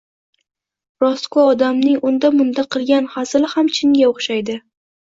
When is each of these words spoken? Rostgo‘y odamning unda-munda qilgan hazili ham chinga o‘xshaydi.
Rostgo‘y 1.03 1.43
odamning 1.51 2.01
unda-munda 2.13 2.67
qilgan 2.77 3.13
hazili 3.19 3.55
ham 3.55 3.73
chinga 3.81 4.13
o‘xshaydi. 4.13 4.63